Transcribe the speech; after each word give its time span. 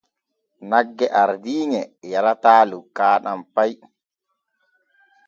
Nagge 0.69 1.07
ardiiŋe 1.21 1.81
yarataa 2.11 2.63
lukaaɗam 2.71 3.39
pay. 3.55 3.73